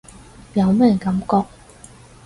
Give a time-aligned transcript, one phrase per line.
[0.55, 1.45] 有咩感覺？